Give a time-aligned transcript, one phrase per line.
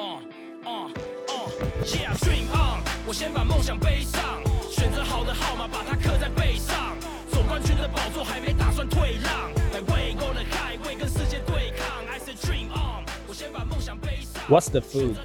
[0.00, 0.20] Uh,
[0.64, 0.88] uh,
[1.28, 1.48] uh,
[1.84, 6.96] yeah, dream on，我先把梦想背上，选择好的号码，把它刻在背上。
[7.30, 12.04] 总冠军的宝座还没打算退让，在未够的海位跟世界对抗。
[12.06, 14.42] I said dream on，我先把梦想背上。
[14.48, 15.16] What's the food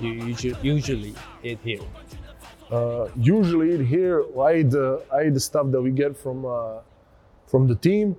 [0.00, 1.82] you usually usually eat here?
[2.70, 4.22] Uh, usually eat here.
[4.40, 6.80] I eat the I eat the stuff that we get from uh,
[7.46, 8.16] from the team.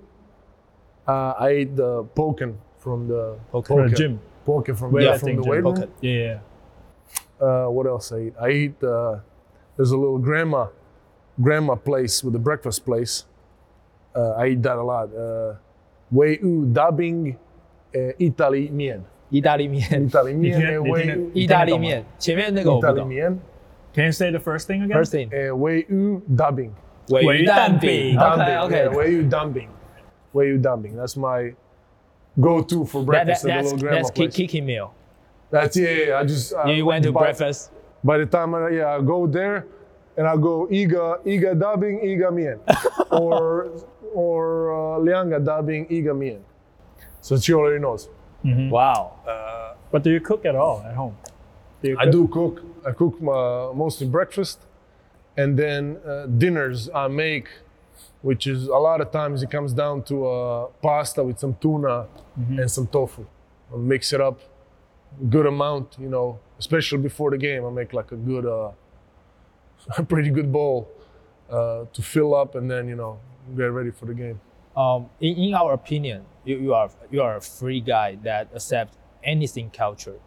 [1.06, 3.66] Uh, I eat the poken from the Poken.
[3.66, 4.20] For the gym.
[4.48, 5.50] Poken from, Weightlifting yeah, from the gym.
[5.50, 5.74] weight room.
[5.74, 5.88] Poken.
[6.00, 6.38] Yeah, yeah.
[7.40, 8.34] Uh, what else I eat?
[8.40, 8.82] I eat.
[8.82, 9.18] Uh,
[9.76, 10.68] there's a little grandma
[11.40, 13.24] grandma place with a breakfast place.
[14.14, 15.08] Uh, I eat that a lot.
[15.14, 15.54] Uh,
[16.10, 17.36] Wei U Dabing
[17.94, 19.04] uh, Italy Mien.
[19.30, 20.56] 意大利面， Italy 你 Mien.
[20.58, 23.08] 听 uh, 你 Wei 听 U- 意大利面，前面那个我不 Italy 懂。
[23.08, 23.38] Mien.
[23.94, 24.92] Can you say the first thing again?
[24.96, 26.70] First thing， Uh, Wei U Dabing.
[27.08, 28.16] 尾鱼蛋饼。
[28.16, 29.68] OK Dumping, OK， yeah, where you dumping?
[30.32, 30.96] Where you dumping?
[30.96, 31.54] That's my
[32.39, 34.35] go-to for breakfast that, at the that's little grandma that's place.
[34.35, 34.93] kicking meal.
[35.51, 36.19] That's yeah, yeah.
[36.19, 37.71] I just uh, You went to by, breakfast.
[38.03, 39.65] By the time I yeah, I go there,
[40.17, 42.59] and I go iga iga dubbing iga mien,
[43.11, 43.71] or
[44.13, 46.43] or uh, lianga dubbing iga mien.
[47.21, 48.09] So she already knows.
[48.43, 49.15] Wow.
[49.91, 51.17] But do you cook at all at home?
[51.81, 52.61] Do you I do cook.
[52.85, 54.59] I cook my, mostly breakfast,
[55.35, 57.47] and then uh, dinners I make,
[58.21, 62.05] which is a lot of times it comes down to uh, pasta with some tuna
[62.57, 63.25] and some tofu.
[63.73, 64.39] I mix it up,
[65.29, 66.39] good amount, you know.
[66.57, 68.71] Especially before the game, I make like a good, uh,
[69.97, 70.89] a pretty good bowl
[71.49, 73.19] uh, to fill up, and then you know
[73.55, 74.39] get ready for the game.
[74.75, 78.95] Um, in, in our opinion, you, you are you are a free guy that accept
[79.23, 80.19] anything culture,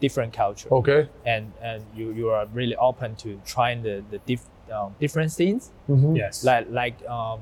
[0.00, 1.08] different culture, Okay.
[1.24, 5.70] and and you, you are really open to trying the the diff, um, different things.
[5.88, 6.44] Yes.
[6.44, 7.40] Like like um,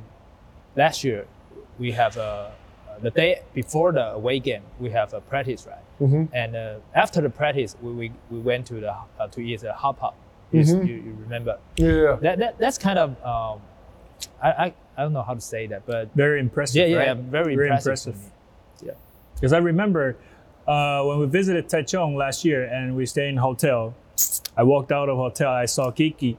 [0.76, 1.26] last year,
[1.78, 2.52] we have a
[3.00, 5.84] the day before the away game, we have a practice, right?
[6.00, 6.28] Mhm.
[6.32, 9.72] And uh, after the practice, we, we, we went to the uh, to eat a
[9.72, 10.14] hot pot.
[10.50, 10.86] You, Mhm.
[10.88, 12.16] you, you remember Yeah.
[12.22, 13.60] that, that that's kind of um,
[14.42, 16.76] I, I I don't know how to say that, but very impressive.
[16.76, 17.06] yeah, yeah, right?
[17.08, 17.90] yeah, very, Very impressive.
[17.90, 18.14] impressive.
[18.14, 18.92] to me.
[19.34, 20.16] Because I remember
[20.66, 23.94] uh, when we visited Taichung last year and we stayed in hotel,
[24.56, 26.36] I walked out of hotel, I saw Kiki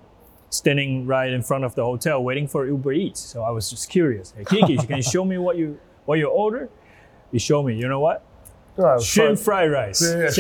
[0.50, 3.20] standing right in front of the hotel waiting for Uber Eats.
[3.20, 4.34] So I was just curious.
[4.36, 6.70] Hey, Kiki, can you show me what you what you order?
[7.32, 7.76] You show me.
[7.76, 8.26] You know what?
[8.78, 10.00] Oh, shrimp fried rice.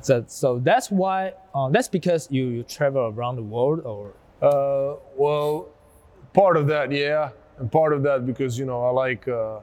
[0.00, 4.14] so, so that's why, uh, that's because you, you travel around the world or?
[4.40, 5.68] Uh, well,
[6.32, 7.30] part of that, yeah.
[7.58, 9.60] And part of that because, you know, I like, uh,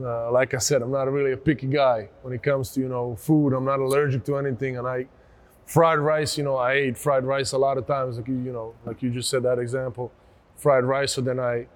[0.00, 2.88] uh, like I said, I'm not really a picky guy when it comes to, you
[2.88, 3.52] know, food.
[3.52, 4.78] I'm not allergic to anything.
[4.78, 5.06] And I
[5.70, 6.36] fried rice.
[6.38, 8.18] You know, I ate fried rice a lot of times.
[8.18, 10.10] Like you, you know, like you just said that example,
[10.56, 11.12] fried rice.
[11.12, 11.66] So then I,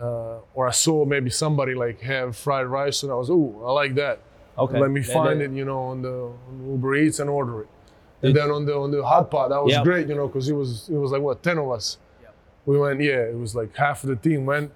[0.00, 3.72] uh, or I saw maybe somebody like have fried rice, and I was, ooh, I
[3.72, 4.20] like that.
[4.56, 4.78] okay.
[4.78, 6.12] Let me find it, you know, on the
[6.48, 7.68] on Uber Eats and order it.
[8.24, 9.82] And then on the on the hot pot, that was Yeah.
[9.82, 11.98] great, you know, because it was it was like what ten of us.
[12.64, 14.70] We went, yeah, it was like half of the team went.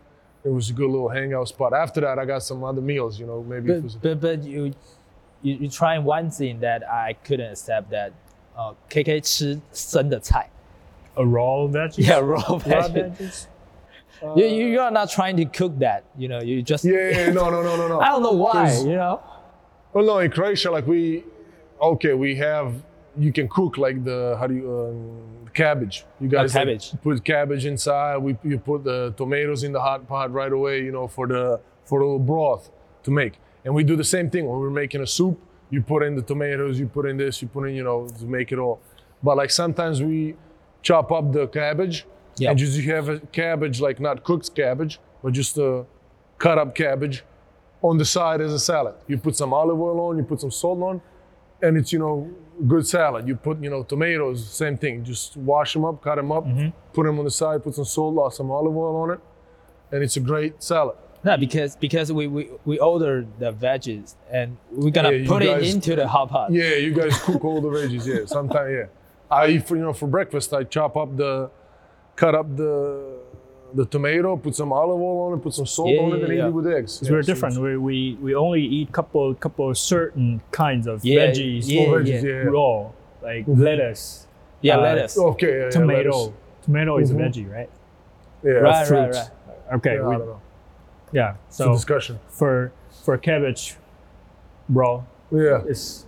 [0.44, 1.72] It was a good little hangout spot.
[1.72, 4.42] After that, I got some other meals, you know, maybe it was But, but but
[4.44, 4.72] you
[5.42, 8.12] you you trying one thing that I couldn't accept that
[8.57, 10.49] uh, KK 吃生的菜
[11.15, 12.05] A raw veggie.
[12.07, 13.11] yeah raw Raw veggie.
[13.17, 13.47] veggies.
[14.35, 17.31] you, you you are not trying to cook that you know you just yeah, yeah,
[17.33, 17.99] no, no, no, no, no.
[17.99, 19.19] I don't know why 'Cause- you know
[19.93, 21.25] Well, no, in Croatia, like we,
[21.81, 22.71] okay, we have
[23.17, 26.05] you can cook like the how do you um, cabbage.
[26.21, 26.93] You guys like, cabbage.
[27.03, 28.17] put cabbage inside.
[28.19, 30.79] We you put the tomatoes in the hot pot right away.
[30.85, 32.69] You know for the for the broth
[33.03, 33.33] to make.
[33.65, 35.37] And we do the same thing when we're making a soup.
[35.70, 36.78] You put in the tomatoes.
[36.78, 37.42] You put in this.
[37.42, 38.80] You put in you know to make it all.
[39.22, 40.36] But like sometimes we
[40.82, 42.06] chop up the cabbage
[42.38, 42.50] Yeah.
[42.50, 45.84] and just you have a cabbage like not cooked cabbage, but just a
[46.38, 47.24] cut up cabbage
[47.82, 48.94] on the side as a salad.
[49.08, 51.00] You put some olive oil on, you put some salt on,
[51.62, 52.30] and it's you know
[52.66, 53.26] good salad.
[53.26, 55.04] You put you know tomatoes, same thing.
[55.04, 56.68] Just wash them up, cut them up, mm-hmm.
[56.92, 59.20] put them on the side, put some salt or some olive oil on it,
[59.90, 60.96] and it's a great salad.
[61.26, 65.42] No because because we we, we order the veggies and we're gonna Yeah, you put
[65.42, 68.04] it into the hot pot Yeah, you guys cook all the veggies.
[68.06, 68.86] Yeah, sometimes yeah.
[69.42, 70.48] I for you know for breakfast.
[70.54, 71.50] I chop up the,
[72.22, 72.70] cut up the.
[73.74, 76.24] The tomato, put some olive oil on it, put some salt Yeah, on it, yeah,
[76.24, 76.46] and eat yeah.
[76.46, 76.92] it with eggs.
[76.96, 77.54] Because Yeah, we're so different.
[77.60, 77.96] We, we
[78.26, 82.30] we only eat couple couple certain kinds of Yeah, veggies yeah, All veggies, yeah.
[82.46, 82.54] yeah.
[82.56, 82.90] raw,
[83.28, 84.28] like lettuce,
[84.62, 86.16] yeah Uh, lettuce Okay, yeah, yeah, tomato.
[86.16, 86.34] lettuce.
[86.64, 87.20] Tomato is a Mhm.
[87.22, 87.70] veggie, right?
[88.44, 89.30] Yeah, right right right
[89.74, 89.94] Okay.
[89.96, 90.40] Yeah, we- I don't know.
[91.12, 91.34] Yeah.
[91.48, 92.18] It's a So discussion.
[92.28, 92.72] for
[93.04, 93.76] for cabbage,
[94.68, 95.62] bro, Yeah.
[95.66, 96.06] it's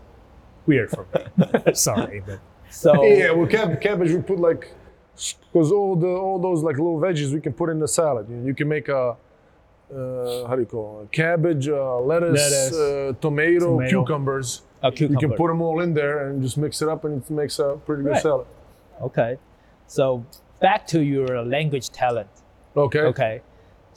[0.66, 1.72] weird for me.
[1.74, 2.38] Sorry, but
[2.70, 4.72] so Yeah, well, cab- cabbage we put like,
[5.52, 8.28] because all the all those like little veggies we can put in the salad.
[8.28, 9.16] You, know, you can make a
[9.94, 11.12] uh, how do you call it?
[11.12, 13.88] Cabbage, uh, lettuce, Lettuce, uh, tomato, tomato.
[14.04, 14.62] cucumbers.
[14.82, 17.30] A You can put them all in there and just mix it up, and it
[17.30, 18.22] makes a pretty good Right.
[18.22, 18.46] salad.
[19.00, 19.38] Okay.
[19.86, 20.24] So
[20.60, 22.28] back to your language talent.
[22.76, 23.00] Okay.
[23.00, 23.40] Okay.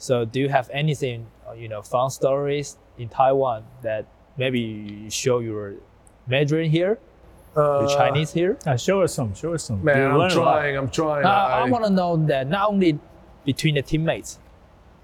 [0.02, 4.04] So do you have anything, uh, you know, fun stories in Taiwan that
[4.36, 5.74] maybe you show your
[6.26, 6.98] Mandarin here,
[7.54, 8.58] your Uh, Chinese here?
[8.66, 9.32] Uh, show us some.
[9.34, 9.78] Show us some.
[9.84, 10.58] Man, I'm learn a lot.
[10.58, 10.76] trying.
[10.76, 11.24] I'm trying.
[11.24, 12.98] I, I- want to know that not only
[13.44, 14.40] between the teammates,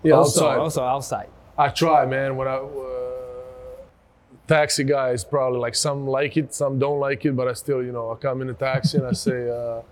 [0.03, 0.59] yeah, also outside.
[0.59, 1.29] also outside.
[1.56, 2.37] I try, man.
[2.37, 3.85] When I uh,
[4.49, 7.93] taxi guys probably like some like it, some don't like it, but I still, you
[7.93, 9.83] know, I come in a taxi and I say, uh,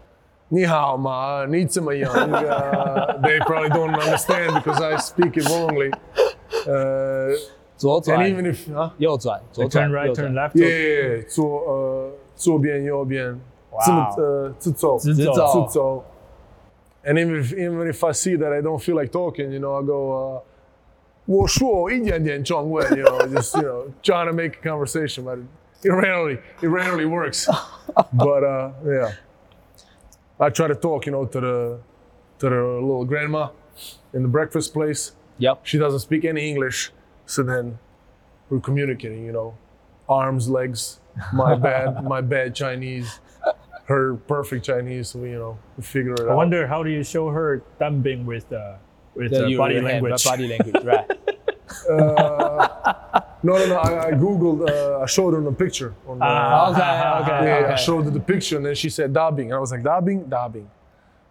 [0.49, 5.47] "Ni hao ma, ni zima yang." Uh, they probably don't understand because I speak it
[5.49, 5.91] wrongly.
[6.67, 7.35] Uh,
[7.77, 8.91] 左转 and even if, huh?
[8.99, 10.55] 右转，左 Like 转 turn right, 右 turn 转 left.
[10.55, 11.27] Yeah, yeah, yeah.
[11.27, 13.39] 左呃左边右边，
[13.85, 16.03] 这么呃直走直走直走。
[17.03, 19.83] And even if, even if I see that I don't feel like talking, you know, I
[19.83, 20.41] go, uh,
[21.25, 25.39] 我说一点点中文, you know, just you know, trying to make a conversation, but
[25.83, 27.47] it rarely it rarely works.
[28.13, 29.13] but uh, yeah,
[30.38, 31.80] I try to talk, you know, to the
[32.38, 33.48] to the little grandma
[34.12, 35.12] in the breakfast place.
[35.38, 35.60] Yep.
[35.64, 36.92] She doesn't speak any English,
[37.26, 37.78] so then
[38.48, 39.56] we're communicating, you know,
[40.08, 41.00] arms, legs,
[41.32, 43.20] my bad, my bad Chinese,
[43.86, 45.08] her perfect Chinese.
[45.10, 46.30] So we, you know, we figure it I out.
[46.30, 48.76] I wonder how do you show her dumping with uh,
[49.14, 50.24] with The, uh, body your hand, language?
[50.24, 51.10] body language, right?
[53.46, 53.76] No, no, no.
[53.88, 54.58] I, I googled.
[54.68, 55.90] Uh, I showed her the picture.
[56.08, 57.72] On the, Ah, okay, okay, yeah, okay.
[57.72, 60.18] I showed her the picture, and then she said dabbing, and I was like dabbing,
[60.38, 60.68] dabbing.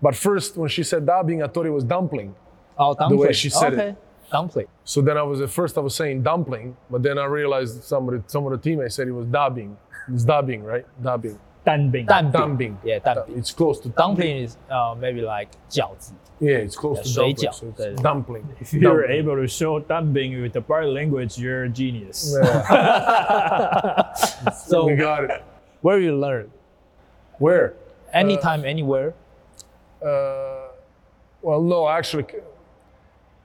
[0.06, 2.34] But first, when she said dabbing, I thought it was dumpling.
[2.78, 3.10] Oh, dumpling.
[3.20, 3.80] The way she said it.
[3.80, 3.96] okay.
[4.32, 4.68] Dumpling.
[4.84, 8.18] So then I was at first I was saying dumpling, but then I realized somebody,
[8.28, 9.78] some of the teammates said it was dabbing.
[10.14, 10.86] It's dabbing, right?
[11.04, 11.38] Dabbing.
[11.65, 12.07] Dumping.
[12.07, 12.77] 蛋饼 Dumping.
[12.83, 16.13] Yeah, 蛋饼 It's close to Dumpling is uh, maybe like 饺子。
[16.41, 17.37] Yeah, it's close to Yeah, dumpling.
[17.37, 17.95] 水饺， So it's 对。
[18.03, 18.45] dumpling.
[18.61, 19.19] If you're Dumpling.
[19.19, 22.35] able to show dumping with the body language, you're a genius.
[22.35, 24.15] Yeah,
[24.53, 25.31] So we got it.
[25.83, 26.51] where you learn?
[27.39, 27.75] Where?
[28.13, 29.15] Anytime, anywhere.
[30.03, 30.69] Uh,
[31.43, 32.25] well, no, actually,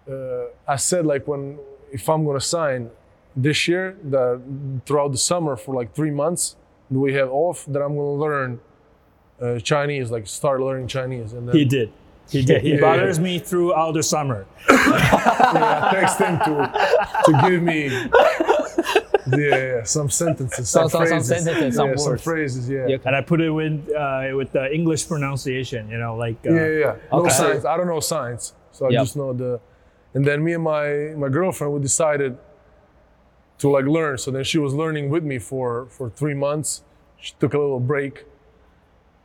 [0.09, 1.57] uh, I said like when
[1.91, 2.89] if I'm gonna sign
[3.35, 4.41] this year, that
[4.85, 6.55] throughout the summer for like three months
[6.90, 8.60] that we have off, that I'm gonna learn
[9.40, 11.92] uh, Chinese, like start learning Chinese, and then He did.
[12.30, 12.62] He did.
[12.62, 13.24] He Yeah, bothers yeah.
[13.24, 14.46] me throughout the summer.
[14.70, 17.88] yeah, I text him to to give me
[19.36, 22.86] yeah, yeah, some sentences, some, Some- some- some phrases, sentences, some yeah, some phrases, yeah.
[22.88, 22.96] Yeah.
[23.04, 26.66] And I put it with uh, with the English pronunciation, you know, like uh, Yeah,
[26.66, 26.96] yeah, yeah.
[27.12, 27.30] No Okay.
[27.30, 27.64] science.
[27.64, 29.02] I don't know science, so I Yep.
[29.02, 29.60] just know the.
[30.14, 32.36] And then me and my my girlfriend we decided
[33.60, 34.18] to like learn.
[34.18, 36.82] So then she was learning with me for for three months.
[37.20, 38.24] She took a little break.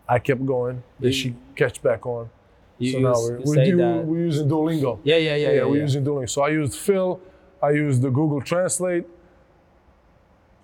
[0.08, 0.84] I kept going.
[1.00, 2.30] Then she catch back on.
[2.78, 3.14] You, so you, now
[3.46, 5.00] we're, do, we're using Duolingo.
[5.04, 5.64] yeah, yeah, yeah, yeah.
[5.64, 5.82] we're yeah.
[5.82, 6.30] using Duolingo.
[6.30, 7.20] So I used Phil.
[7.64, 9.06] I used the Google Translate.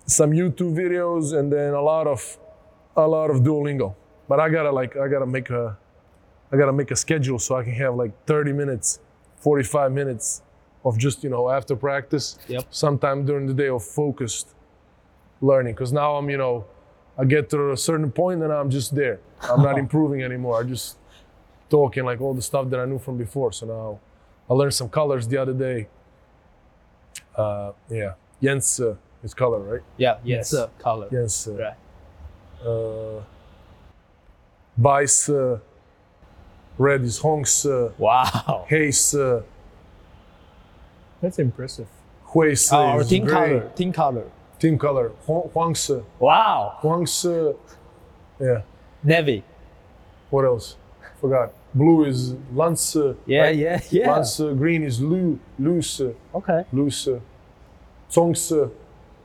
[0.04, 2.38] Some YouTube videos, and then a lot of
[2.96, 3.94] a lot of Duolingo.
[4.28, 5.76] But I gotta like I gotta make a
[6.52, 9.00] I gotta make a schedule so I can have like 30 minutes,
[9.38, 10.42] 45 minutes
[10.84, 12.38] of just you know after practice.
[12.48, 12.64] Yep.
[12.70, 14.48] Sometime during the day of focused
[15.40, 15.74] learning.
[15.74, 16.64] Because now I'm you know
[17.18, 19.20] I get to a certain point and I'm just there.
[19.42, 20.60] I'm not improving anymore.
[20.60, 20.96] I just
[21.70, 23.52] talking like all the stuff that I knew from before.
[23.52, 24.00] So now
[24.50, 25.88] I learned some colors the other day.
[27.36, 28.12] Uh, yeah,
[28.42, 29.80] Jens uh, is color, right?
[29.96, 30.52] Yeah, Yes.
[30.52, 31.08] yes, uh, color.
[31.10, 31.48] Jens.
[31.48, 32.66] Uh, Right.
[32.66, 33.22] uh,
[34.76, 35.58] Bice, uh,
[36.78, 38.64] red is Hongs, uh, Wow.
[38.68, 39.42] Hayes, uh,
[41.22, 41.86] that's impressive.
[42.24, 42.74] Hui Si.
[42.74, 43.70] Uh, oh, or is team color.
[43.76, 44.24] Team color.
[44.58, 45.08] Team color.
[45.26, 46.00] Huang, Huang Si.
[46.18, 46.76] Wow.
[46.80, 47.52] Huang Si.
[48.40, 48.62] Yeah.
[49.02, 49.44] Navy.
[50.30, 50.76] What else?
[51.20, 51.52] Forgot.
[51.74, 52.96] Blue is Lance.
[53.26, 53.56] Yeah, right?
[53.56, 54.12] yeah, yeah.
[54.12, 54.38] Lance.
[54.38, 55.38] Green is Lu.
[55.58, 56.02] Loose.
[56.34, 56.64] Okay.
[56.72, 57.08] Loose.
[58.08, 58.64] Song Si.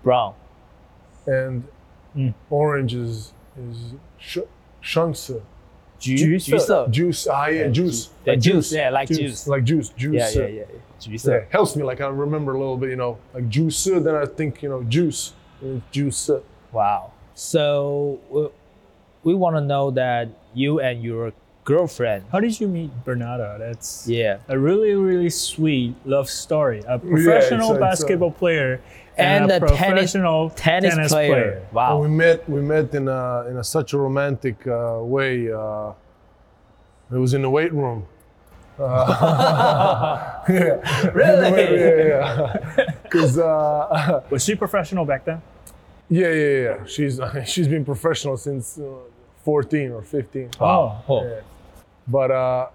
[0.03, 0.35] Brown.
[1.25, 1.67] And
[2.15, 2.33] mm.
[2.49, 4.47] orange is is sh-
[4.81, 5.41] Shang Si.
[5.99, 6.45] Juice.
[6.45, 6.69] Juice.
[6.91, 7.27] Juice.
[7.27, 8.05] Ah, yeah, yeah juice.
[8.05, 8.43] Ju- juice.
[8.43, 8.71] juice.
[8.73, 9.17] Yeah, like juice.
[9.17, 9.47] juice.
[9.47, 9.89] Like juice.
[9.89, 10.35] Juice.
[10.35, 10.63] Yeah, yeah, yeah.
[10.71, 10.79] yeah.
[10.99, 11.47] 橘 Yeah, 色。
[11.51, 11.83] helps me.
[11.83, 13.87] Like I remember a little bit, you know, like juice.
[13.87, 15.33] uh, Then I think, you know, juice.
[15.63, 16.29] uh, Juice.
[16.29, 16.39] uh,
[16.71, 17.11] Wow.
[17.33, 18.49] So we,
[19.23, 21.31] we want to know that you and your
[21.63, 22.23] girlfriend.
[22.31, 23.59] How did you meet Bernarda?
[23.59, 24.37] That's Yeah.
[24.47, 26.81] a really, really sweet love story.
[26.87, 28.79] A professional it's a- basketball player
[29.17, 31.61] And and, a a tennis- professional Tennis, player.
[31.65, 31.99] And Wow.
[32.01, 32.47] we met.
[32.49, 35.51] We met in a in a such a romantic uh, way.
[35.51, 35.91] Uh,
[37.11, 38.05] it was in the weight room.
[38.79, 41.09] Uh, yeah.
[41.13, 41.79] Really?
[41.79, 42.93] Yeah, yeah.
[43.03, 45.41] Because uh, Was she professional back then?
[46.09, 46.85] yeah, yeah, yeah.
[46.85, 48.83] She's she's been professional since uh,
[49.43, 50.51] 14 or 15.
[50.59, 51.03] Wow.
[51.09, 51.41] Oh.
[52.07, 52.67] But uh,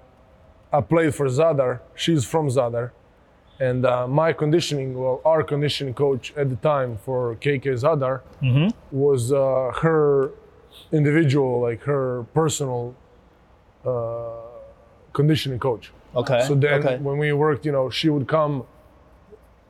[0.73, 1.81] I played for Zadar.
[1.95, 2.91] She's from Zadar.
[3.61, 8.21] And uh, my conditioning, well, our conditioning coach at the time for KK Zadar
[8.91, 10.31] was uh, her
[10.91, 12.95] individual, like her personal
[13.87, 14.42] uh,
[15.13, 15.93] conditioning coach.
[16.15, 16.45] Okay.
[16.47, 16.97] So then okay.
[16.99, 18.65] when we worked, you know, she would come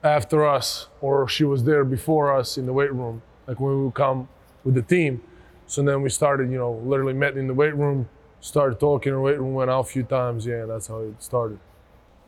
[0.02, 3.84] after us or she was there before us in the weight room, like when we
[3.84, 4.28] would come
[4.64, 5.22] with the team.
[5.66, 8.08] So then we started, you know, literally met in the weight room,
[8.40, 10.44] started talking in the weight room, went out a few times.
[10.44, 11.58] Yeah, that's how it started.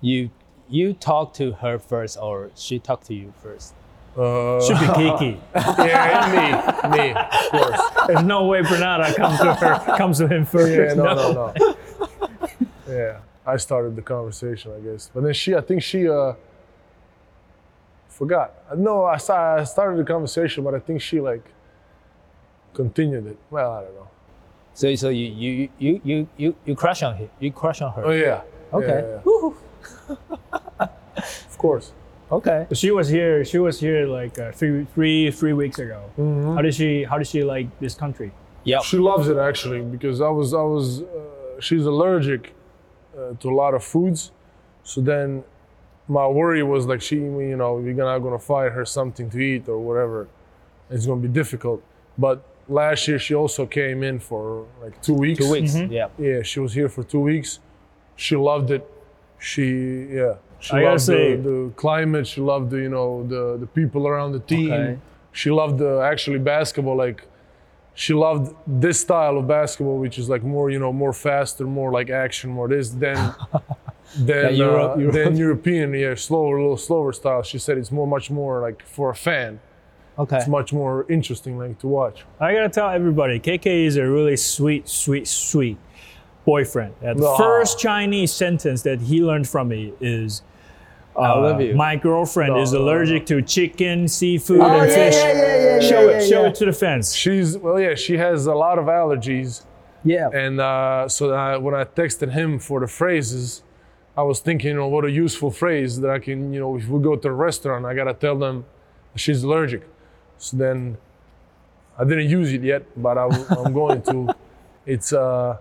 [0.01, 0.31] you
[0.69, 3.75] you talked to her first, or she talked to you first?
[4.17, 5.41] Uh, Should be Kiki.
[5.55, 7.81] yeah, me, me, of course.
[8.07, 10.73] There's no way Bernarda comes to her, comes to him first.
[10.73, 11.77] Yeah, no, no, no.
[12.95, 15.11] Yeah, I started the conversation, I guess.
[15.13, 16.35] But then she, I think she, uh,
[18.09, 18.53] forgot.
[18.77, 21.45] No, I, sta- I started the conversation, but I think she like
[22.73, 23.39] continued it.
[23.51, 24.09] Well, I don't know.
[24.75, 27.31] So so you you you you you you crush on him.
[27.39, 28.05] You crush on her.
[28.05, 28.41] Oh yeah.
[28.73, 29.21] Okay.
[29.27, 30.17] Yeah,
[30.81, 30.87] yeah.
[31.51, 31.93] of course.
[32.33, 32.67] Okay.
[32.73, 33.45] She was here.
[33.45, 36.11] She was here like uh, three, three, three weeks ago.
[36.19, 36.55] Mm-hmm.
[36.55, 37.05] How did she?
[37.05, 38.33] How did she like this country?
[38.65, 38.81] Yeah.
[38.81, 42.54] She loves it actually because I was I was uh, she's allergic
[43.19, 44.31] uh, to a lot of foods,
[44.83, 45.45] so then
[46.09, 49.69] my worry was like she you know we're not gonna find her something to eat
[49.69, 50.29] or whatever,
[50.91, 51.83] it's gonna be difficult.
[52.19, 55.39] But last year she also came in for like two weeks.
[55.45, 55.75] Two weeks.
[55.75, 55.93] Mm-hmm.
[55.93, 56.09] Yeah.
[56.19, 57.61] Yeah, she was here for two weeks.
[58.17, 58.85] She loved it.
[59.39, 60.35] She yeah.
[60.61, 62.27] She I gotta loved say- the, the climate.
[62.27, 64.73] She loved the you know the the people around the team.
[64.73, 64.99] Okay.
[65.33, 66.97] She loved the actually basketball.
[66.97, 67.27] Like
[67.95, 71.93] she loved this style of basketball, which is like more you know more faster, more
[71.93, 73.35] like action, more this than
[74.19, 75.95] than Euro- uh, Euro- than European.
[75.95, 77.43] Yeah, slower, a little slower style.
[77.43, 79.61] She said it's more much more like for a fan.
[80.17, 80.37] Okay.
[80.37, 82.25] It's much more interesting like to watch.
[82.39, 85.77] I gotta tell everybody, KK is a really sweet, sweet, sweet
[86.45, 86.95] boyfriend.
[87.05, 87.37] Uh, the Aw.
[87.37, 90.43] first Chinese sentence that he learned from me is,
[91.17, 91.75] I love you.
[91.75, 95.57] "My girlfriend is No, no, allergic to chicken, seafood, Oh, and yeah, fish." yeah, yeah,
[95.77, 96.49] yeah, show yeah, it, show yeah.
[96.49, 97.15] it to the fans.
[97.15, 97.95] She's well, yeah.
[97.95, 99.65] She has a lot of allergies.
[100.05, 100.29] yeah.
[100.33, 103.63] And uh, so I, when I texted him for the phrases,
[104.17, 106.87] I was thinking, you know, what a useful phrase that I can, you know, if
[106.89, 108.65] we go to a restaurant, I gotta tell them
[109.17, 109.83] she's allergic.
[110.39, 110.99] So then
[111.99, 113.27] I didn't use it yet, but I,
[113.65, 114.35] am going to.
[114.87, 115.57] It's uh,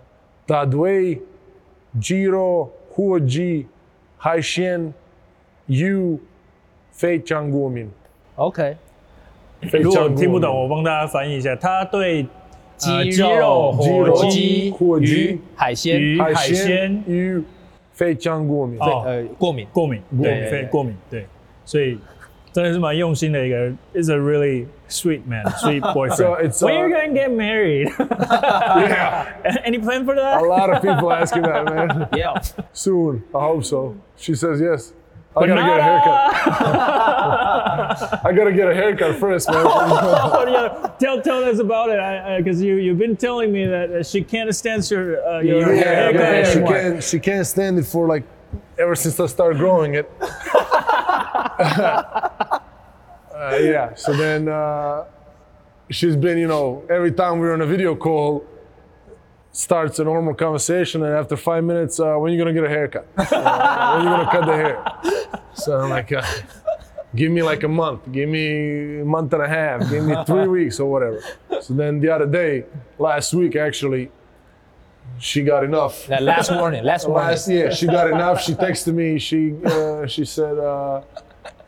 [0.46, 1.22] Tadwei,
[1.98, 3.66] Jiro, Huoji,
[5.68, 6.18] Haishen, Yu,
[6.92, 7.88] Fei Changuomin.
[8.36, 8.76] Okay.
[9.70, 11.56] 非如果听不懂，我帮大家翻译一下。
[11.56, 12.26] 他对
[12.86, 17.42] 呃鸡肉、火鸡鸡、火鸡鱼、海鲜，鱼、海海鲜鲜、鱼，
[17.92, 18.78] 非常过敏。
[18.80, 19.66] 哦呃，过敏。
[19.72, 21.26] 过敏，对，过敏，对，
[21.64, 21.98] 所以
[22.52, 26.46] 真的是蛮用心的一个，is a really sweet man, sweet boyfriend.
[26.46, 27.88] it's, When uh, you gonna get married?
[27.98, 29.24] Yeah.
[29.64, 30.42] Any plan for that?
[30.42, 32.08] A lot of people asking that, man.
[32.12, 32.34] Yeah.
[32.72, 33.94] Soon, I hope so.
[34.16, 34.92] She says yes.
[35.36, 36.34] I gotta get a haircut.
[38.24, 39.64] I gotta get a haircut first, man.
[39.66, 40.90] Oh, yeah.
[40.98, 44.54] Tell tell us about it, because you you've been telling me that uh, she can't
[44.54, 47.02] stand your uh, your Yeah, haircut yeah, she can't.
[47.02, 48.24] She can't stand it for like
[48.78, 50.10] ever since I started growing it.
[53.34, 53.92] Uh, yeah.
[53.94, 55.04] So then uh,
[55.90, 58.42] she's been, you know, every time we're on a video call,
[59.54, 63.06] starts a normal conversation, and after five minutes, uh, when you gonna get a haircut?
[63.16, 65.38] Uh, when you gonna cut the hair?
[65.54, 66.22] So I'm like, uh,
[67.14, 70.48] give me like a month, give me a month and a half, give me three
[70.58, 71.22] weeks or whatever.
[71.62, 72.64] So then the other day,
[72.98, 74.10] last week actually,
[75.20, 76.06] she got enough.
[76.08, 76.82] That last warning.
[76.82, 77.28] Last warning.
[77.28, 78.42] Last year, she got enough.
[78.42, 79.18] She texted me.
[79.20, 81.02] She uh, she said, uh,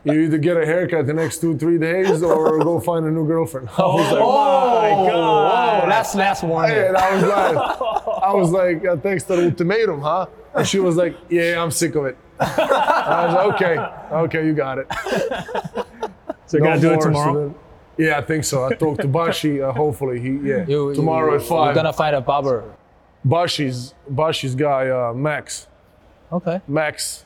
[0.07, 3.25] "You either get a haircut the next two three days, or go find a new
[3.27, 5.83] girlfriend." I was like, Oh my God.
[5.83, 6.77] Oh, that's last warning.
[6.77, 7.57] and I was like,
[8.23, 10.25] I was like, thanks to the ultimatum, huh?
[10.55, 12.17] And she was like, Yeah, I'm sick of it.
[12.39, 14.87] I was like, Okay, okay, you got it.
[16.47, 17.33] So No gotta do it more, so tomorrow.
[17.49, 17.55] then-
[17.99, 18.63] yeah, I think so.
[18.65, 19.59] I talked to Bashi.
[19.61, 20.65] Uh, hopefully, he yeah.
[20.67, 21.65] You- tomorrow you, at five.
[21.67, 22.63] You're gonna find a barber.
[23.25, 25.67] Bashi's Bashi's guy, uh, Max.
[26.31, 26.61] Okay.
[26.67, 27.25] Max,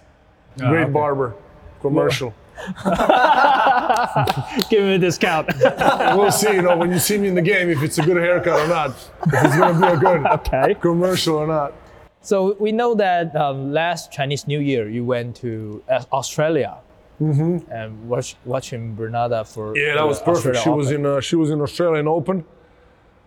[0.62, 0.92] Ah, great okay.
[0.92, 1.36] barber,
[1.82, 2.34] commercial.
[4.70, 5.50] Give him a discount.
[6.18, 8.18] we'll see, you know, when you see me in the game, if it's a good
[8.18, 8.92] haircut or not,
[9.28, 10.76] if it's gonna be a good Okay.
[10.76, 11.74] commercial or not.
[12.22, 16.78] So we know that um, last Chinese New Year you went to uh, Australia
[17.20, 19.78] and watch, watching Bernarda for Mm-hmm.
[19.78, 20.58] Yeah, that was perfect.
[20.58, 22.44] Australia She was in uh, she was in Australian Open.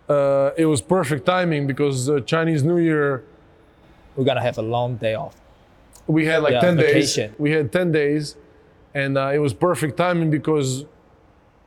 [0.09, 3.23] Uh, it was perfect timing because uh, Chinese New Year
[4.15, 5.35] We're gonna have a long day off.
[6.07, 7.29] we had like Yeah, 10 vacation.
[7.31, 7.39] days.
[7.39, 8.35] We had 10 days
[8.95, 10.85] and uh, it was perfect timing because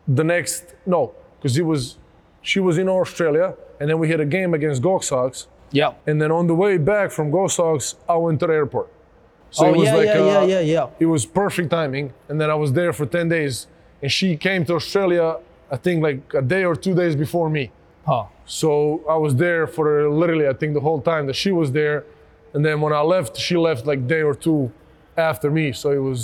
[0.08, 1.98] the next no, because it was
[2.42, 5.92] she was in Australia and then we had a game against Ghost Hawks Yeah.
[6.08, 8.88] and then on the way back from Ghost Hawks, I went to the airport.
[9.50, 10.86] So oh it was yeah, like yeah, uh, yeah, yeah, yeah.
[10.98, 12.12] it was perfect timing.
[12.28, 13.66] And then I was there for 10 days.
[14.02, 15.36] And she came to Australia,
[15.70, 17.70] I think like a day or two days before me.
[18.06, 18.24] Huh.
[18.44, 22.04] So I was there for literally, I think the whole time that she was there.
[22.52, 24.70] And then when I left, she left like day or two
[25.16, 25.72] after me.
[25.72, 26.20] So it was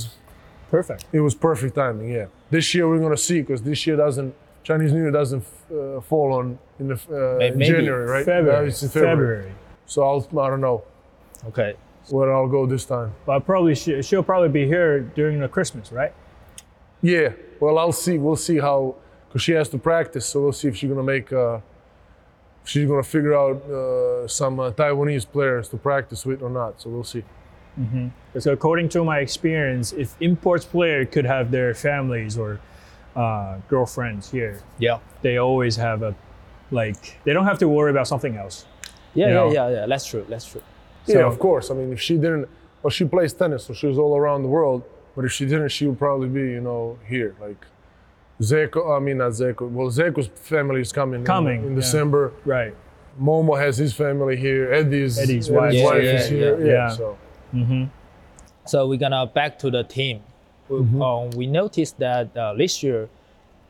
[0.74, 1.04] Perfect.
[1.12, 2.08] it was perfect timing.
[2.10, 2.26] Yeah.
[2.50, 6.32] This year we're gonna see because this year doesn't Chinese New Year doesnmay uh, fall
[6.32, 8.24] on in the uh, January, right?
[8.24, 8.68] February.
[8.68, 9.16] It's in February.
[9.16, 9.52] February.
[9.86, 10.82] So I'll I don't know
[11.48, 11.74] Okay.
[12.08, 13.12] where I'll go this time.
[13.26, 16.12] But probably she, she'll probably be here during the Christmas, right?
[17.02, 17.34] Yeah.
[17.60, 18.18] Well, I'll see.
[18.18, 18.96] We'll see how
[19.28, 20.26] because she has to practice.
[20.26, 21.32] So we'll see if she's gonna make.
[21.32, 21.60] Uh,
[22.64, 26.80] she's gonna figure out uh, some uh, Taiwanese players to practice with or not.
[26.80, 27.22] So we'll see.
[28.38, 32.60] So according to my experience, if imports player could have their families or
[33.16, 34.98] uh, girlfriends here, Yeah.
[35.22, 36.14] they always have a
[36.70, 38.64] like they don't have to worry about something else.
[39.14, 39.52] Yeah, yeah, know?
[39.52, 39.86] yeah, yeah.
[39.86, 40.24] That's true.
[40.28, 40.62] That's true.
[41.06, 41.70] Yeah, So- of course.
[41.70, 42.48] I mean, if she didn't,
[42.82, 44.82] well, she plays tennis, so she was all around the world.
[45.14, 47.36] But if she didn't, she would probably be, you know, here.
[47.40, 47.64] Like
[48.42, 49.70] Zeko, I mean, not Zeko.
[49.70, 51.76] Well, Zeko's family is coming in- Coming, in, yeah.
[51.76, 52.32] December.
[52.44, 52.74] Right.
[53.22, 54.72] Momo has his family here.
[54.72, 55.72] Eddie's, Eddie's wife.
[55.72, 56.66] Yeah, wife yeah, is here.
[56.66, 57.14] yeah, Yeah.
[57.54, 57.86] Yeah.
[58.66, 60.20] So we're gonna back to the team.
[60.68, 63.08] We, um, we noticed that uh, this year,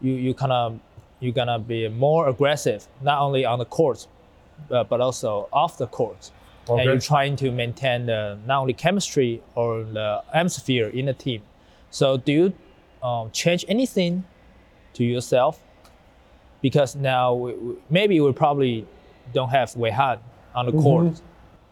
[0.00, 0.78] you you kind of
[1.20, 4.06] you're gonna be more aggressive, not only on the court,
[4.70, 6.30] uh, but also off the court.
[6.68, 11.42] And you're trying to maintain the, not only chemistry or the atmosphere in the team.
[11.90, 12.52] So do you
[13.02, 14.24] um, change anything
[14.94, 15.60] to yourself?
[16.62, 18.86] Because now we, we- maybe we probably
[19.34, 20.18] don't have Wei Han
[20.54, 21.20] on the court.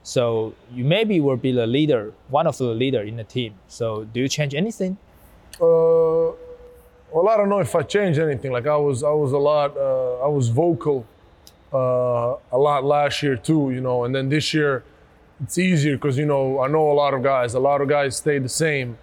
[0.02, 3.54] So you maybe will be the leader, one of the leader in the team.
[3.68, 4.96] So do you change anything?
[5.60, 6.32] Uh,
[7.12, 8.52] well, I don't know if I changed anything.
[8.52, 11.06] Like I was, I was a lot, uh, I was vocal
[11.72, 14.04] uh, a lot last year too, you know.
[14.04, 14.84] And then this year,
[15.42, 17.54] it's easier because you know I know a lot of guys.
[17.54, 18.98] A lot of guys stay the same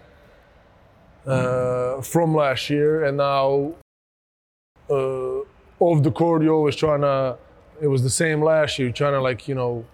[1.26, 3.74] uh, from last year, and now
[4.90, 5.40] uh,
[5.80, 7.38] off the court, you're always trying to.
[7.82, 9.86] It was the same last year, trying to like you know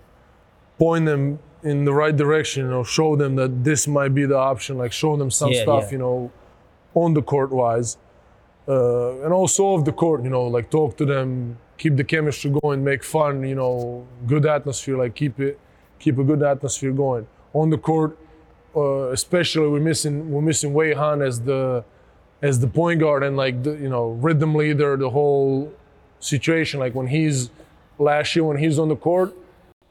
[0.78, 4.38] point them in the right direction, you know, show them that this might be the
[4.38, 5.92] option, like show them some Yeah, stuff, yeah.
[5.94, 6.32] you know,
[6.94, 7.98] on the court wise.
[8.68, 12.52] Uh, and also off the court, you know, like talk to them, keep the chemistry
[12.62, 15.60] going, make fun, you know, good atmosphere, like keep it,
[16.00, 17.28] keep a good atmosphere going.
[17.54, 18.18] On the court,
[18.76, 21.84] uh, especially we're missing we're missing Wei Han as the
[22.42, 25.72] as the point guard and like the you know rhythm leader, the whole
[26.20, 26.80] situation.
[26.80, 27.50] Like when he's
[27.98, 29.34] last year when he's on the court,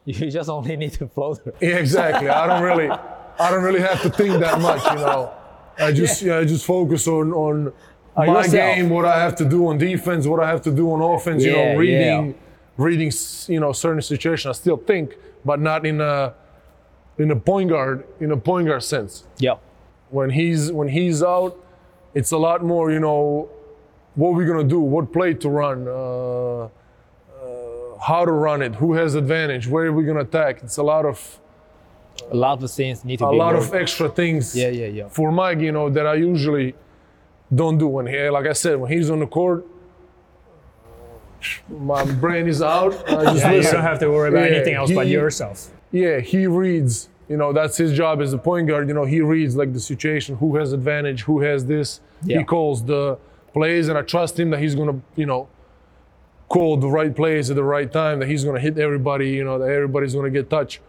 [0.17, 1.41] You just only need to float.
[1.59, 2.29] yeah, exactly.
[2.29, 5.33] I don't really, I don't really have to think that much, you know.
[5.79, 7.73] I just, yeah, I just focus on on
[8.15, 8.51] my yourself.
[8.51, 11.43] game, what I have to do on defense, what I have to do on offense.
[11.43, 12.33] you know, reading, yeah.
[12.77, 13.11] reading,
[13.47, 14.55] you know, certain situations.
[14.55, 16.33] I still think, but not in a
[17.17, 19.25] in a point guard in a point guard sense.
[19.37, 19.55] Yeah.
[20.09, 21.57] When he's when he's out,
[22.13, 23.49] it's a lot more, you know,
[24.15, 25.87] what we're gonna do, what play to run.
[25.87, 26.69] Uh, uh,
[28.01, 30.61] how to run it, who has advantage, where are we gonna attack?
[30.63, 31.39] It's a lot of
[32.31, 33.67] A lot of things need to a be lot worked.
[33.67, 35.07] of extra things Yeah, yeah, yeah.
[35.09, 36.73] for Mike, you know, that I usually
[37.53, 39.65] don't do when he, like I said, when he's on the court,
[41.69, 42.93] my brain is out.
[43.09, 45.69] I just Yeah, you don't have to worry about Yeah, anything else but yourself.
[45.91, 47.09] Yeah, he reads.
[47.29, 48.87] You know, that's his job as a point guard.
[48.87, 51.99] You know, he reads like the situation, who has advantage, who has this.
[52.23, 52.39] Yeah.
[52.39, 53.17] He calls the
[53.53, 55.47] plays, and I trust him that he's gonna, you know,
[56.49, 58.19] call the right plays at the right time.
[58.19, 59.29] That he's gonna hit everybody.
[59.29, 60.81] You know, that everybody's gonna get touch.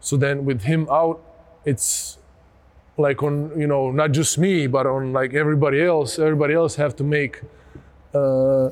[0.00, 1.20] So then with him out,
[1.64, 2.18] it's
[2.96, 6.18] like on you know not just me, but on like everybody else.
[6.18, 7.42] Everybody else have to make
[8.14, 8.70] uh,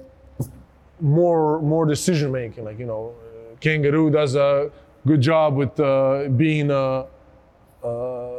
[1.01, 2.65] more more decision making.
[2.65, 4.71] Like you know, uh, Kangaroo does a
[5.07, 7.07] good job with uh, being a,
[7.83, 8.39] uh,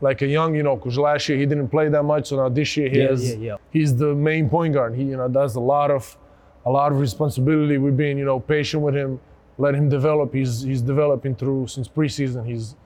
[0.00, 2.48] like a young, you know, because last year he didn't play that much, so now
[2.48, 3.56] this year he Yeah, has, yeah, yeah.
[3.70, 4.94] he's the main point guard.
[4.94, 6.16] He you know does a lot of
[6.66, 7.78] a lot of responsibility.
[7.78, 9.20] We've been you know patient with him,
[9.58, 10.32] let him develop.
[10.34, 12.46] He's he's developing through since preseason.
[12.46, 12.76] He's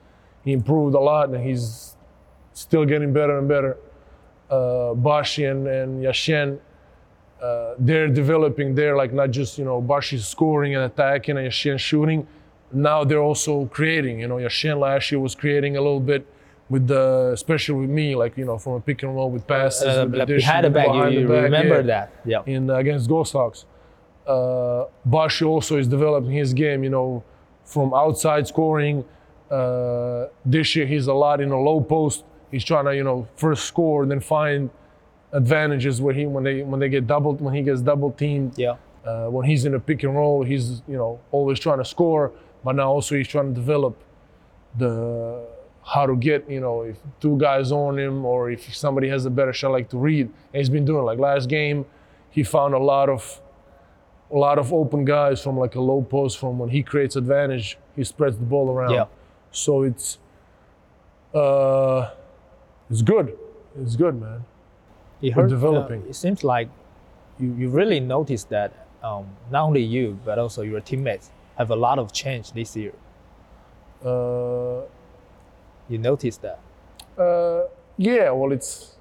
[0.43, 1.95] he improved a lot and he's
[2.53, 3.77] still getting better and better.
[4.49, 6.59] Uh, Bashi and, and Yashen,
[7.41, 8.73] uh, they're developing.
[8.75, 12.27] They're like not just you know Bashi's scoring and attacking and Yashen shooting.
[12.71, 14.19] Now they're also creating.
[14.19, 16.25] You know, Yashen last year was creating a little bit
[16.69, 19.83] with the, especially with me, like you know, from a pick and roll with passes,
[19.87, 22.13] Uh, with like behind the back, you, you back, remember yeah that?
[22.25, 22.41] Yeah.
[22.45, 23.65] in against Ghost Hawks.
[24.29, 27.23] Uh, Bashi also is developing his game, you know,
[27.65, 29.03] from outside scoring.
[29.49, 32.23] Uh, this year he's a lot in a low post.
[32.51, 34.69] He's trying to, you know, first score, then find
[35.31, 38.57] advantages where he when they when they get doubled when he gets double teamed.
[38.57, 38.75] Yeah.
[39.05, 42.31] Uh, when he's in a pick and roll, he's you know always trying to score,
[42.63, 43.97] but now also he's trying to develop
[44.77, 45.47] the
[45.83, 49.29] how to get, you know, if two guys on him or if somebody has a
[49.29, 50.27] better shot, like to read.
[50.53, 51.85] And he's been doing like last game,
[52.29, 53.41] he found a lot of
[54.31, 57.77] a lot of open guys from like a low post from when he creates advantage,
[57.95, 58.93] he spreads the ball around.
[58.93, 59.05] Yeah.
[59.51, 60.19] So it's
[61.33, 62.11] uh
[62.89, 63.37] it's good.
[63.81, 64.45] It's good, man.
[65.21, 66.03] It We're developing.
[66.03, 66.69] uh, it seems like
[67.39, 68.71] you, you really noticed that
[69.03, 72.93] um, not only you but also your teammates have a lot of change this year.
[74.03, 74.81] Uh
[75.89, 76.59] You noticed that.
[77.17, 77.63] Uh,
[77.97, 78.95] yeah, well, it's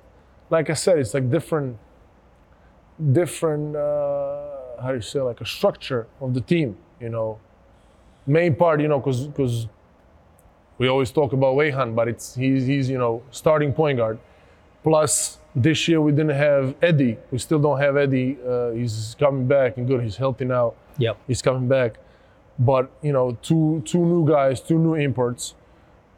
[0.51, 1.77] like I said, it's like different,
[3.13, 3.77] different.
[3.77, 4.48] Uh,
[4.81, 6.77] how do you say, like a structure of the team.
[7.01, 7.39] You know,
[8.27, 9.69] main part, you know, because because
[10.79, 14.19] we always talk about Wei Han, but it's he's he's you know starting point guard.
[14.83, 17.19] Plus this year we didn't have Eddie.
[17.31, 18.39] We still don't have Eddie.
[18.47, 20.03] Uh, he's coming back and good.
[20.03, 21.17] He's healthy now Yep.
[21.27, 21.95] he's coming back.
[22.59, 25.55] But you know, two two new guys, two new imports.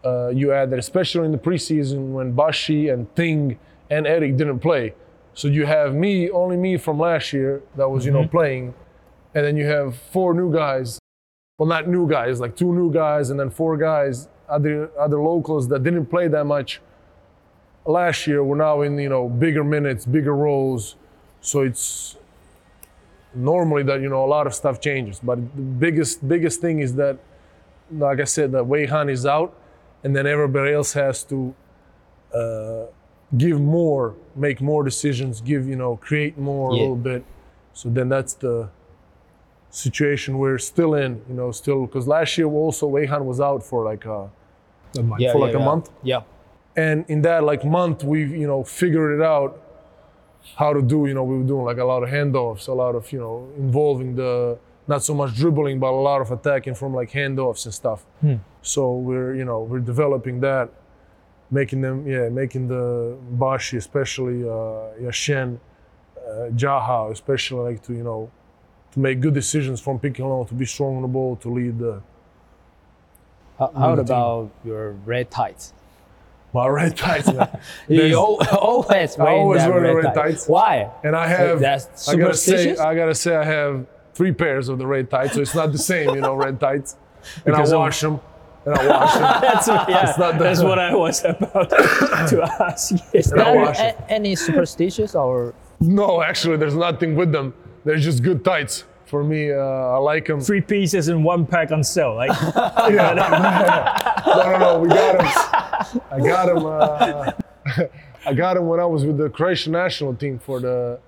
[0.04, 3.58] Uh, you add that, especially in the preseason when Bashi and Ting
[3.90, 4.94] and Eric didn't play.
[5.40, 8.74] So you have me, only me from last year that was you know playing,
[9.35, 10.98] and then you have four new guys.
[11.57, 15.66] Well, not new guys, like two new guys, and then four guys, other other locals
[15.68, 16.83] that didn't play that much
[17.87, 18.44] last year.
[18.44, 20.96] We're now in you know bigger minutes, bigger roles.
[21.40, 22.18] So it's
[23.35, 26.96] normally that you know a lot of stuff changes but the biggest biggest thing is
[26.96, 27.16] that
[27.92, 29.57] like i said that Wei Han is out
[30.03, 31.55] and then everybody else has to
[32.35, 32.87] uh,
[33.36, 37.24] give more make more decisions give you know create more a little bit
[37.72, 38.68] so then that's the
[39.70, 43.62] situation we're still in you know still because last year also Wei Han was out
[43.62, 44.26] for like uh
[44.98, 45.20] A month.
[45.22, 45.90] Yeah, For yeah, like a month?
[46.02, 46.22] Yeah.
[46.76, 49.50] and in that like month we've you know figured it out
[50.56, 52.94] how to do you know we were doing like a lot of handoffs a lot
[52.96, 56.92] of you know involving the not so much dribbling but a lot of attacking from
[57.00, 58.00] like handoffs and stuff
[58.62, 60.66] so we're you know we're developing that
[61.50, 65.58] making them yeah making the bashi especially uh yashen
[66.18, 68.30] uh, jaha especially like to you know
[68.92, 71.78] to make good decisions from picking along to be strong on the ball to lead
[71.78, 72.00] the
[73.58, 75.72] How, how about your red tights?
[76.52, 77.60] my red tights man.
[77.88, 80.16] You always wearing always wear the red, red tights.
[80.16, 80.48] tights.
[80.48, 80.90] Why?
[81.04, 82.76] And I have, That's I gotta say?
[82.76, 85.78] I gotta say, I have three pairs of the red tights, so it's not the
[85.78, 86.96] same, you know, red tights.
[87.36, 88.18] And Because I wash them,
[88.66, 89.22] and I wash them.
[89.40, 91.70] That's, yeah, not the- that's what I was about
[92.30, 92.92] to ask.
[93.14, 93.96] Is And I there wash it.
[93.98, 97.54] a- any superstitious or no, actually, there's nothing with them.
[97.84, 98.84] They're just good tights.
[99.06, 100.40] For me, uh, I like them.
[100.40, 102.14] Three pieces in one pack on sale.
[102.14, 103.14] Like, Yeah.
[103.14, 106.00] no, no, no, we got them.
[106.12, 106.66] I got them.
[106.66, 107.32] Uh,
[108.26, 111.00] I got them when I was with the Croatian national team for the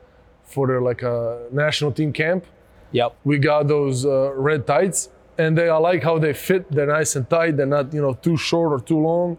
[0.45, 2.45] for their like a national team camp.
[2.93, 3.15] Yep.
[3.25, 5.09] we got those uh, red tights
[5.39, 6.71] and they i like how they fit.
[6.71, 7.57] They're nice and tight.
[7.57, 9.39] They're not you know too short or too long.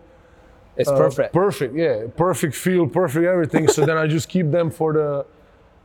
[0.75, 1.33] It's Uh, perfect.
[1.33, 2.07] perfect yeah.
[2.17, 3.67] Perfect feel perfect everything.
[3.67, 5.25] So then i just keep them for the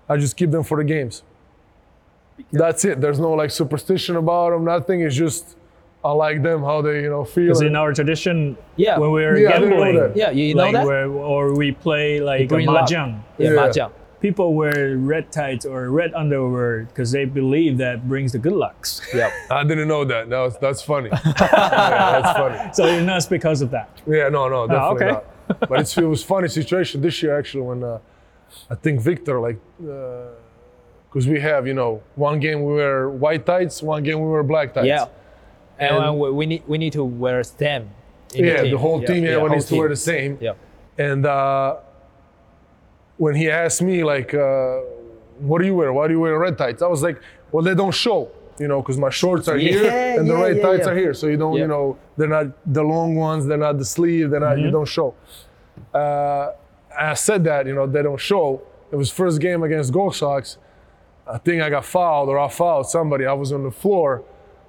[0.09, 1.23] i just keep them for the games.
[2.53, 3.01] That's it.
[3.01, 5.01] There's no like superstition about them nothing.
[5.03, 5.57] It's just
[6.05, 7.47] i like them how they you know feel.
[7.47, 8.99] Because in our tradition, Yeah.
[8.99, 10.87] when we're Yeah, I gambling, yeah, you know like that?
[10.87, 13.57] where, or we play like a Green mahjong, yeah, Yeah.
[13.61, 13.90] mahjong.
[14.20, 19.00] People wear red tights or red underwear because they believe that brings the good lucks.
[19.14, 19.31] Yep.
[19.50, 23.70] i didn't know that no, that's funny yeah, that's funny So you're nuts because of
[23.70, 23.88] that.
[24.07, 24.76] Yeah, no, no, definitely
[25.07, 25.24] Ah, okay.
[25.59, 25.68] not.
[25.68, 27.98] But it's, it was funny situation this year actually when uh,
[28.70, 33.83] I think Victor like because we have you know one game we wear white tights,
[33.83, 34.87] one game we wear black tights.
[34.87, 35.07] Yeah.
[35.78, 37.90] And, And- we, we need we need to wear stem.
[38.35, 38.72] in yeah, team.
[38.72, 40.37] the whole team yeah, whole needs to wear the same.
[40.40, 40.52] Yeah.
[40.98, 41.76] And uh,
[43.18, 44.78] when he asked me like, uh,
[45.40, 45.92] "What do you wear?
[45.92, 47.20] Why do you wear red tights?" I was like,
[47.52, 50.57] "Well, they don't show." You know, because my shorts are here Yeah, and the red
[50.57, 50.92] yeah, tights yeah.
[50.92, 51.62] are here, so you don't, Yeah.
[51.62, 54.64] you know, they're not the long ones, they're not the sleeve, they're not, Mm-hmm.
[54.64, 55.14] you don't show.
[55.94, 56.50] Uh,
[56.98, 58.61] I said that, you know, they don't show.
[58.90, 60.59] It was first game against Ghost Hawks.
[61.24, 63.26] I think I got fouled or I fouled somebody.
[63.26, 64.24] I was on the floor,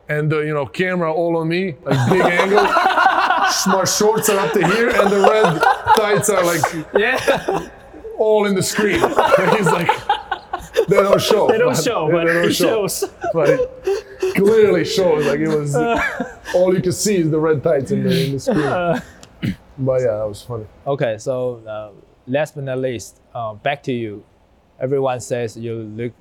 [0.07, 2.61] and the you know camera all on me, like big angle.
[2.63, 5.61] My shorts are up to here, and the red
[5.97, 6.61] tights are like
[6.95, 7.69] Yeah.
[8.19, 9.01] All in the screen.
[9.39, 9.89] And he's like,
[10.87, 11.47] they don't show.
[11.47, 12.87] They don't show, but they don't it show.
[12.87, 13.09] shows.
[13.33, 15.25] But it clearly shows.
[15.25, 15.75] Like it was
[16.55, 19.55] all you could see is the red tights in the, in the screen.
[19.81, 20.65] But yeah, that was funny.
[20.85, 21.91] Okay, so uh,
[22.27, 24.25] last but not least, uh, back to you.
[24.77, 26.11] Everyone says you look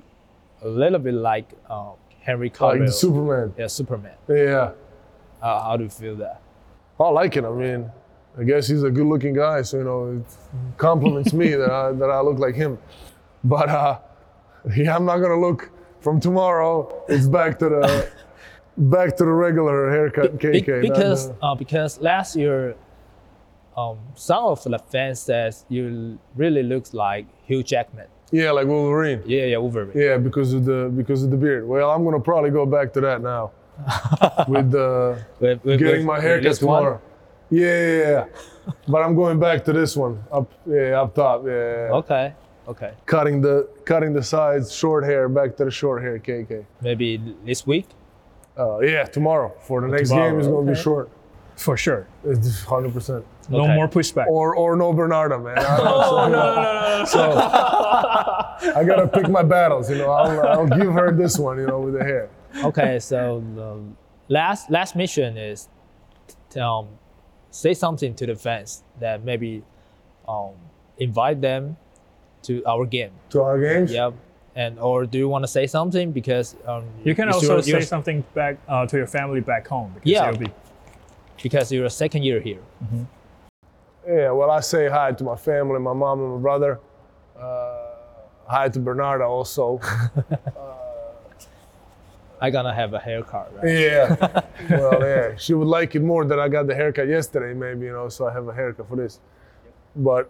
[0.61, 2.85] a little bit like uh, Henry Cavill.
[2.85, 3.53] the Superman.
[3.57, 4.13] yeah, Superman.
[4.29, 4.71] Yeah.
[5.41, 6.41] Uh, how do you feel that?
[7.01, 7.43] I like it.
[7.43, 7.91] I mean,
[8.37, 12.09] I guess he's a good-looking guy, so you know, it compliments me that I that
[12.09, 12.77] I look like him.
[13.43, 13.99] But uh,
[14.75, 15.69] yeah, I'm not gonna look
[16.01, 17.03] from tomorrow.
[17.09, 18.09] It's back to the
[18.77, 20.81] back to the regular haircut, Be- KK.
[20.81, 22.75] because uh, because last year,
[23.75, 28.07] um, some of the fans says you really looks like Hugh Jackman.
[28.31, 29.23] Yeah, like Wolverine.
[29.25, 29.91] Yeah, yeah, Wolverine.
[29.95, 31.67] Yeah, because of the because of the beard.
[31.67, 33.51] Well, I'm gonna probably go back to that now
[34.47, 36.99] with uh, With- with- getting with- my haircut this one?
[37.49, 37.67] Tomorrow.
[37.67, 38.73] Yeah, yeah, yeah.
[38.87, 41.43] but I'm going back to this one up, yeah, up top.
[41.45, 42.33] Yeah, Okay,
[42.67, 42.93] okay.
[43.05, 46.65] cutting the cutting the sides, short hair, back to the short hair, KK.
[46.81, 47.87] Maybe this week.
[48.57, 51.09] Uh, yeah, tomorrow for the next tomorrow, game is gonna be short.
[51.55, 52.07] For sure.
[52.23, 53.25] It's hundred percent.
[53.49, 53.75] No Okay.
[53.75, 54.27] more pushback.
[54.27, 55.57] Or or no Bernarda, man.
[55.59, 57.05] I, don't know, so, no, no, no.
[57.05, 57.31] so
[58.79, 59.89] I gotta pick my battles.
[59.89, 61.57] You know, I'll, I'll give her this one.
[61.57, 62.29] You know, with the hair.
[62.63, 63.77] Okay, so the
[64.33, 65.67] last last mission is
[66.57, 66.87] um,
[67.51, 69.63] say something to the fans that maybe
[70.27, 70.51] um,
[70.97, 71.77] invite them
[72.43, 73.11] to our game.
[73.31, 73.91] To our games.
[73.91, 74.13] Yep.
[74.55, 77.61] And or do you want to say something because um, You can you're also still-
[77.63, 79.91] say you're- something back uh, to your family back home.
[79.93, 80.31] Because Yeah.
[80.31, 80.51] be-
[81.41, 82.59] because you're a second year here.
[84.07, 86.79] Yeah, well, I say hi to my family, my mom and my brother.
[87.39, 87.75] Uh,
[88.47, 89.79] hi to Bernarda also.
[92.41, 93.67] I gonna have a haircut, right?
[93.67, 94.41] yeah.
[94.69, 95.35] Well, yeah.
[95.37, 98.27] She would like it more that I got the haircut yesterday, maybe, you know, so
[98.27, 99.19] I have a haircut for this.
[99.95, 100.29] But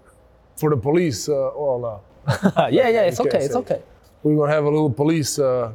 [0.55, 2.01] for the police, uh, well, no.
[2.69, 3.59] yeah, yeah, it's okay, it's say.
[3.59, 3.81] okay.
[4.23, 5.71] We're to have a little police uh,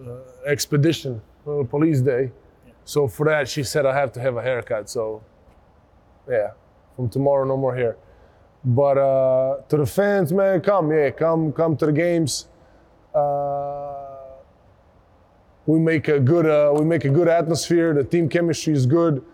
[0.00, 0.10] uh,
[0.46, 2.30] expedition, a little police day.
[2.84, 4.88] So for that, she said I have to have a haircut.
[4.88, 5.22] So,
[6.28, 6.52] yeah,
[6.94, 7.96] from tomorrow, no more hair.
[8.64, 12.48] But uh, to the fans, man, come, yeah, come, come to the games.
[13.14, 13.95] Uh,
[15.66, 17.92] we make a good, uh, we make a good atmosphere.
[17.94, 19.24] The team chemistry is good.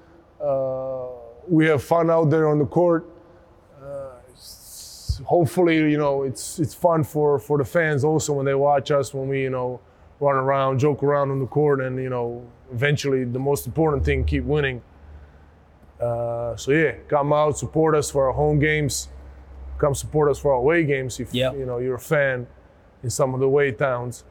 [0.41, 1.07] Uh,
[1.49, 3.07] we have fun out there on the court
[5.25, 9.15] hopefully you know it's it's fun for for the fans also when they watch us
[9.15, 9.81] when we you know
[10.21, 14.25] run around joke around on the court and you know eventually the most important thing
[14.25, 14.83] keep winning
[16.01, 19.09] uh, so yeah come out support us for our home games
[19.79, 21.55] come support us for our away games if Yep.
[21.55, 22.47] you know you're a fan
[23.03, 24.25] in some of the away towns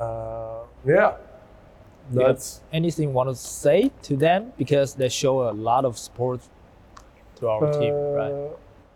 [0.00, 1.14] uh, yeah
[2.10, 6.40] that's anything you want to say to them because they show a lot of support
[7.36, 8.32] to our team, right?
[8.32, 8.48] Uh,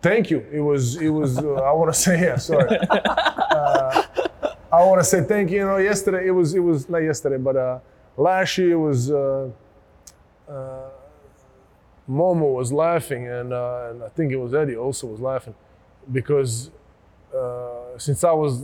[0.03, 0.47] Thank you.
[0.51, 0.97] It was.
[0.97, 1.39] It was.
[1.39, 2.37] Uh, I want to say yeah.
[2.37, 2.79] Sorry.
[2.91, 4.03] uh,
[4.73, 5.59] I want to say thank you.
[5.59, 6.55] You know, yesterday it was.
[6.55, 7.81] It was not yesterday, but uh,
[8.17, 9.11] last year it was.
[9.11, 9.51] Uh,
[10.49, 10.89] uh,
[12.09, 15.55] Momo was laughing, and uh, and I think it was Eddie also was laughing,
[16.11, 16.71] because
[17.37, 18.63] uh, since I was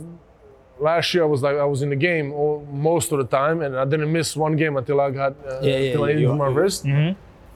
[0.79, 3.61] last year I was like I was in the game all, most of the time,
[3.61, 6.37] and I didn't miss one game until I got uh, Yeah, yeah, until I injured
[6.37, 6.85] my you- wrist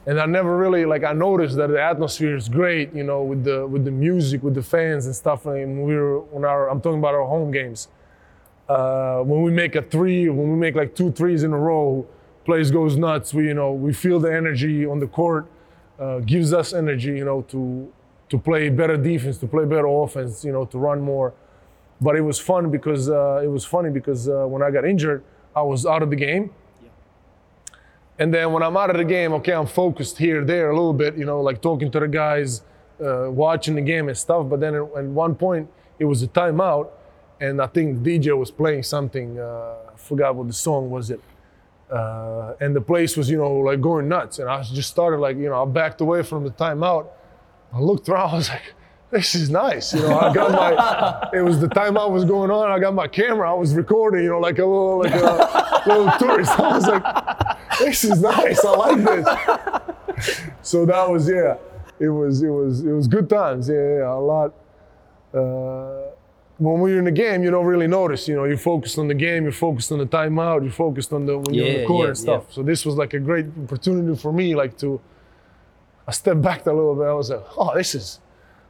[0.04, 3.44] and I never really like I noticed that the atmosphere is great, you know, with
[3.44, 5.46] the with the music, with the fans and stuff.
[5.46, 7.86] And we were on our I'm talking about our home games.
[8.68, 12.06] Uh, when we make a three, when we make like two threes in a row,
[12.44, 13.34] place goes nuts.
[13.34, 15.46] We you know we feel the energy on the court,
[16.00, 17.92] uh, gives us energy, you know, to
[18.30, 21.34] to play better defense, to play better offense, you know, to run more.
[22.00, 25.22] But it was fun because uh, it was funny because uh, when I got injured,
[25.54, 26.50] I was out of the game.
[28.18, 30.92] And then when I'm out of the game, okay, I'm focused here, there a little
[30.92, 32.62] bit, you know, like talking to the guys,
[33.02, 34.48] uh, watching the game and stuff.
[34.48, 36.90] But then at, one point, it was a timeout,
[37.40, 39.38] and I think the DJ was playing something.
[39.38, 41.10] Uh, I forgot what the song was.
[41.10, 41.20] It,
[41.90, 44.38] uh, and the place was, you know, like going nuts.
[44.38, 47.06] And I just started like, you know, I backed away from the timeout.
[47.72, 48.30] I looked around.
[48.32, 48.74] I was like,
[49.12, 49.92] this is nice.
[49.92, 51.28] You know, I got my.
[51.38, 52.70] it was the timeout was going on.
[52.70, 53.50] I got my camera.
[53.50, 54.24] I was recording.
[54.24, 56.58] You know, like a little, like a little tourist.
[56.58, 58.64] I was like this is nice.
[58.64, 60.40] I like this.
[60.62, 61.56] so that was yeah.
[62.00, 63.68] It was it was it was good times.
[63.68, 64.54] Yeah, yeah a lot.
[65.34, 66.10] Uh,
[66.56, 68.26] when we're in the game, you don't really notice.
[68.26, 69.42] You know, you're focused on the game.
[69.42, 70.62] You're focused on the timeout.
[70.62, 72.44] You're focused on the when you're on the court yeah, and stuff.
[72.48, 72.54] yeah.
[72.54, 75.00] So this was like a great opportunity for me, like to.
[76.08, 77.04] I stepped back a little bit.
[77.04, 78.20] I was like, oh, this is.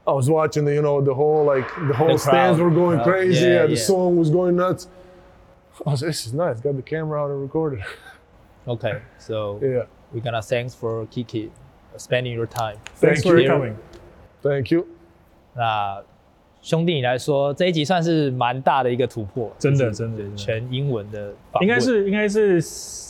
[0.05, 2.71] I was watching the, you know, the whole like the whole The stands crowd, were
[2.71, 3.07] going crowd.
[3.07, 3.45] crazy.
[3.45, 3.83] Yeah, Yeah, the yeah.
[3.83, 4.87] song was going nuts.
[5.85, 6.61] I was like, this is nice.
[6.61, 7.83] Got the camera out and recorded.
[8.65, 9.83] Okay, so yeah.
[10.13, 11.51] we're gonna thanks for Kiki
[11.97, 12.77] spending your time.
[12.95, 13.49] Thanks Thank for you.
[13.49, 13.75] coming.
[14.41, 14.87] Thank you.
[15.53, 16.01] 那
[16.61, 22.61] 兄弟你来说，这一集算是蛮大的一个突破，真的就是真的真的全英文的访问，应该是应该是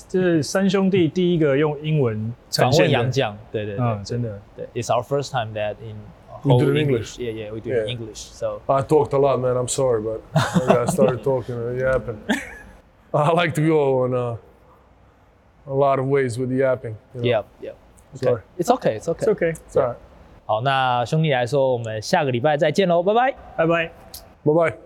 [0.08, 2.92] 就是三兄弟第一个用英文呈访现的。
[2.92, 4.40] 问洋将，对对对，嗯，真的。
[4.56, 5.96] 对，It's our first time that in
[6.44, 7.20] We whole do it in English.
[7.20, 7.36] English.
[7.36, 7.92] Yeah, yeah, we do it in Yeah.
[7.94, 8.20] English.
[8.20, 9.58] So I talked a lot, man.
[9.58, 12.20] I'm sorry, but I got started talking and yapping.
[13.14, 14.36] I like to go in uh,
[15.68, 16.96] a lot of ways with the yapping.
[17.16, 17.28] you know.
[17.28, 17.72] yeah, yeah.
[18.16, 18.26] Okay.
[18.26, 18.42] Sorry.
[18.58, 19.20] It's okay, it's okay.
[19.26, 19.50] It's okay.
[19.50, 19.98] It's all right.
[20.46, 23.36] 好，那兄弟来说，我们下个礼拜再见喽，拜拜。
[23.58, 23.92] 拜拜。
[24.46, 24.81] Bye bye.